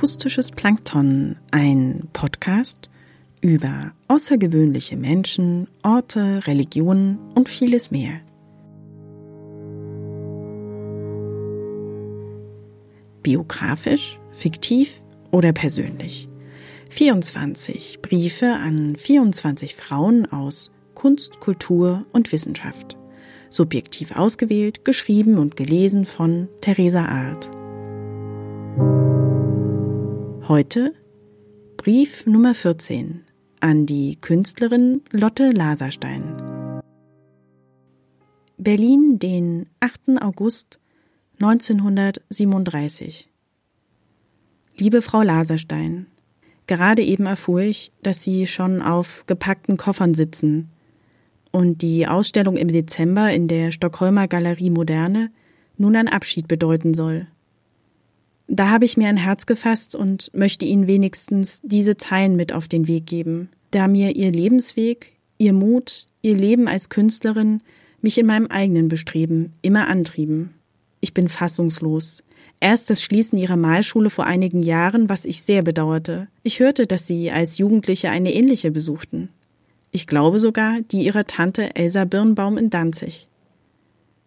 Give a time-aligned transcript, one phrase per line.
[0.00, 2.88] Akustisches Plankton, ein Podcast
[3.40, 8.20] über außergewöhnliche Menschen, Orte, Religionen und vieles mehr.
[13.22, 14.99] Biografisch, fiktiv
[15.30, 16.28] oder persönlich.
[16.90, 22.98] 24 Briefe an 24 Frauen aus Kunst, Kultur und Wissenschaft.
[23.48, 27.50] Subjektiv ausgewählt, geschrieben und gelesen von Theresa Arlt.
[30.48, 30.92] Heute
[31.76, 33.24] Brief Nummer 14
[33.60, 36.82] an die Künstlerin Lotte Laserstein.
[38.58, 40.20] Berlin, den 8.
[40.20, 40.80] August
[41.40, 43.29] 1937.
[44.76, 46.06] Liebe Frau Laserstein,
[46.66, 50.70] gerade eben erfuhr ich, dass Sie schon auf gepackten Koffern sitzen
[51.50, 55.30] und die Ausstellung im Dezember in der Stockholmer Galerie Moderne
[55.76, 57.26] nun ein Abschied bedeuten soll.
[58.46, 62.66] Da habe ich mir ein Herz gefasst und möchte Ihnen wenigstens diese Zeilen mit auf
[62.66, 67.62] den Weg geben, da mir Ihr Lebensweg, Ihr Mut, Ihr Leben als Künstlerin
[68.02, 70.54] mich in meinem eigenen Bestreben immer antrieben.
[71.00, 72.22] Ich bin fassungslos.
[72.60, 76.28] Erst das Schließen ihrer Malschule vor einigen Jahren, was ich sehr bedauerte.
[76.42, 79.30] Ich hörte, dass sie als Jugendliche eine ähnliche besuchten.
[79.92, 83.28] Ich glaube sogar die ihrer Tante Elsa Birnbaum in Danzig.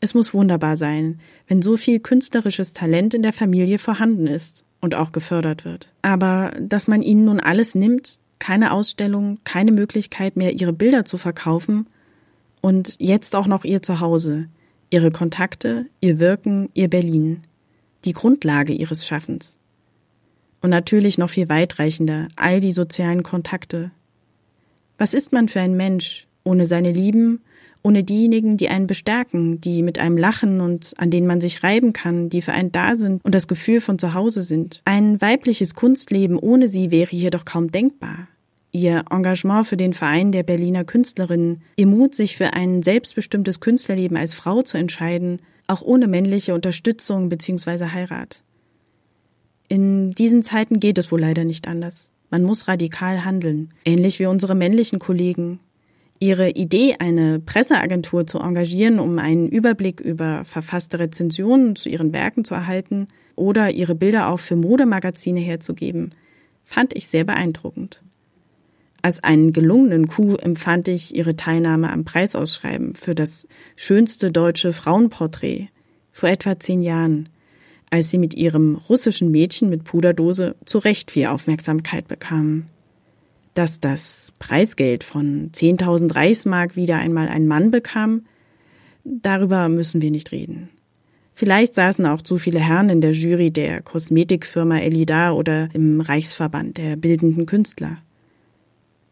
[0.00, 4.94] Es muss wunderbar sein, wenn so viel künstlerisches Talent in der Familie vorhanden ist und
[4.94, 5.92] auch gefördert wird.
[6.02, 11.16] Aber dass man ihnen nun alles nimmt, keine Ausstellung, keine Möglichkeit mehr, ihre Bilder zu
[11.16, 11.86] verkaufen
[12.60, 14.48] und jetzt auch noch ihr Zuhause,
[14.90, 17.42] ihre Kontakte, ihr Wirken, ihr Berlin,
[18.04, 19.58] die Grundlage ihres Schaffens.
[20.60, 23.90] Und natürlich noch viel weitreichender, all die sozialen Kontakte.
[24.98, 27.40] Was ist man für ein Mensch ohne seine Lieben
[27.86, 31.92] ohne diejenigen, die einen bestärken, die mit einem lachen und an denen man sich reiben
[31.92, 34.82] kann, die für einen da sind und das Gefühl von zu Hause sind.
[34.84, 38.26] Ein weibliches Kunstleben ohne sie wäre hier doch kaum denkbar.
[38.76, 44.18] Ihr Engagement für den Verein der Berliner Künstlerinnen, ihr Mut, sich für ein selbstbestimmtes Künstlerleben
[44.18, 47.86] als Frau zu entscheiden, auch ohne männliche Unterstützung bzw.
[47.86, 48.44] Heirat.
[49.68, 52.10] In diesen Zeiten geht es wohl leider nicht anders.
[52.28, 55.58] Man muss radikal handeln, ähnlich wie unsere männlichen Kollegen,
[56.18, 62.44] Ihre Idee, eine Presseagentur zu engagieren, um einen Überblick über verfasste Rezensionen zu ihren Werken
[62.44, 66.14] zu erhalten oder ihre Bilder auch für Modemagazine herzugeben,
[66.64, 68.02] fand ich sehr beeindruckend.
[69.06, 73.46] Als einen gelungenen Coup empfand ich ihre Teilnahme am Preisausschreiben für das
[73.76, 75.68] schönste deutsche Frauenporträt
[76.10, 77.28] vor etwa zehn Jahren,
[77.88, 82.66] als sie mit ihrem russischen Mädchen mit Puderdose zu Recht viel Aufmerksamkeit bekamen
[83.54, 88.26] dass das Preisgeld von 10.000 Reichsmark wieder einmal ein Mann bekam,
[89.04, 90.68] darüber müssen wir nicht reden.
[91.32, 96.76] Vielleicht saßen auch zu viele Herren in der Jury der Kosmetikfirma Elidar oder im Reichsverband
[96.76, 97.98] der bildenden Künstler.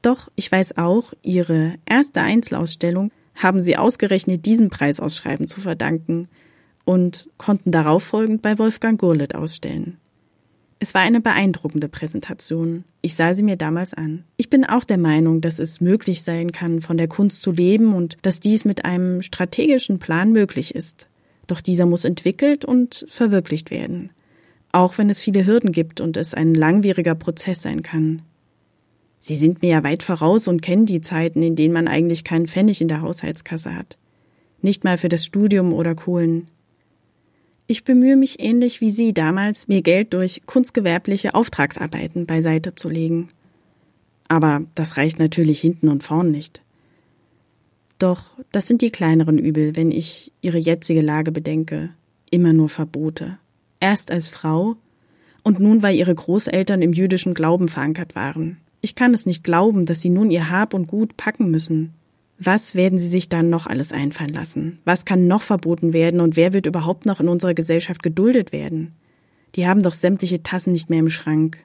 [0.04, 6.28] Doch ich weiß auch, ihre erste Einzelausstellung haben sie ausgerechnet diesem Preisausschreiben zu verdanken
[6.84, 9.96] und konnten darauf folgend bei Wolfgang Gurlitt ausstellen.
[10.78, 12.84] Es war eine beeindruckende Präsentation.
[13.00, 14.24] Ich sah sie mir damals an.
[14.36, 17.94] Ich bin auch der Meinung, dass es möglich sein kann, von der Kunst zu leben
[17.94, 21.08] und dass dies mit einem strategischen Plan möglich ist.
[21.46, 24.10] Doch dieser muss entwickelt und verwirklicht werden.
[24.70, 28.20] Auch wenn es viele Hürden gibt und es ein langwieriger Prozess sein kann.
[29.26, 32.46] Sie sind mir ja weit voraus und kennen die Zeiten, in denen man eigentlich keinen
[32.46, 33.96] Pfennig in der Haushaltskasse hat.
[34.60, 36.48] Nicht mal für das Studium oder Kohlen.
[37.66, 43.28] Ich bemühe mich ähnlich wie Sie damals, mir Geld durch kunstgewerbliche Auftragsarbeiten beiseite zu legen.
[44.28, 46.60] Aber das reicht natürlich hinten und vorn nicht.
[47.98, 51.88] Doch das sind die kleineren Übel, wenn ich Ihre jetzige Lage bedenke.
[52.30, 53.38] Immer nur Verbote.
[53.80, 54.76] Erst als Frau
[55.42, 58.58] und nun, weil Ihre Großeltern im jüdischen Glauben verankert waren.
[58.84, 61.94] Ich kann es nicht glauben, dass Sie nun Ihr Hab und Gut packen müssen.
[62.38, 64.78] Was werden sie sich dann noch alles einfallen lassen?
[64.84, 68.92] Was kann noch verboten werden und wer wird überhaupt noch in unserer Gesellschaft geduldet werden?
[69.54, 71.64] Die haben doch sämtliche Tassen nicht mehr im Schrank.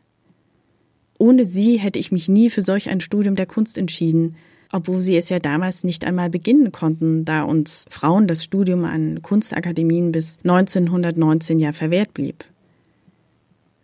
[1.17, 4.37] Ohne sie hätte ich mich nie für solch ein Studium der Kunst entschieden,
[4.71, 9.21] obwohl sie es ja damals nicht einmal beginnen konnten, da uns Frauen das Studium an
[9.21, 12.45] Kunstakademien bis 1919 ja verwehrt blieb.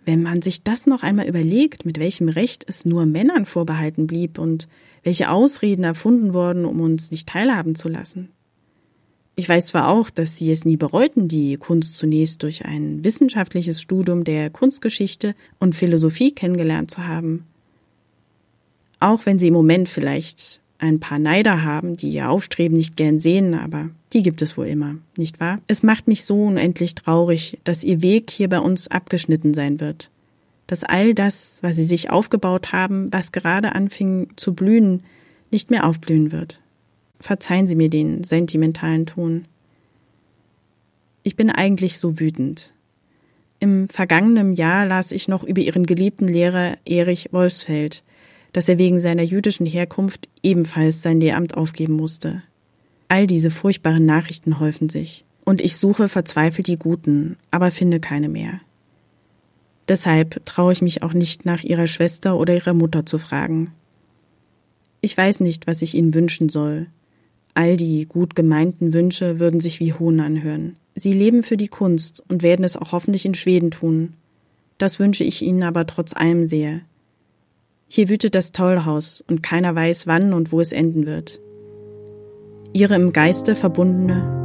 [0.06, 4.38] Wenn man sich das noch einmal überlegt, mit welchem Recht es nur Männern vorbehalten blieb
[4.38, 4.68] und
[5.04, 8.30] welche Ausreden erfunden wurden, um uns nicht teilhaben zu lassen.
[9.36, 13.82] Ich weiß zwar auch, dass sie es nie bereuten, die Kunst zunächst durch ein wissenschaftliches
[13.82, 17.46] Studium der Kunstgeschichte und Philosophie kennengelernt zu haben.
[19.00, 23.20] Auch wenn sie im Moment vielleicht ein paar Neider haben, die ihr Aufstreben nicht gern
[23.20, 25.60] sehen, aber die gibt es wohl immer, nicht wahr?
[25.68, 30.10] Es macht mich so unendlich traurig, dass ihr Weg hier bei uns abgeschnitten sein wird.
[30.68, 35.04] Dass all das, was sie sich aufgebaut haben, was gerade anfing zu blühen,
[35.52, 36.60] nicht mehr aufblühen wird.
[37.20, 39.46] Verzeihen Sie mir den sentimentalen Ton.
[41.24, 42.74] Ich bin eigentlich so wütend.
[43.60, 48.04] Im vergangenen Jahr las ich noch über Ihren geliebten Lehrer Erich Wolfsfeld,
[48.56, 52.42] dass er wegen seiner jüdischen Herkunft ebenfalls sein Lehramt aufgeben musste.
[53.10, 58.30] All diese furchtbaren Nachrichten häufen sich, und ich suche verzweifelt die guten, aber finde keine
[58.30, 58.62] mehr.
[59.90, 63.72] Deshalb traue ich mich auch nicht nach ihrer Schwester oder ihrer Mutter zu fragen.
[65.02, 66.88] Ich weiß nicht, was ich ihnen wünschen soll.
[67.56, 70.78] All die gut gemeinten Wünsche würden sich wie Hohn anhören.
[70.96, 74.14] Sie leben für die Kunst und werden es auch hoffentlich in Schweden tun.
[74.78, 76.80] Das wünsche ich ihnen aber trotz allem sehr.
[77.88, 81.40] Hier wütet das Tollhaus und keiner weiß, wann und wo es enden wird.
[82.74, 84.45] Ihre im Geiste verbundene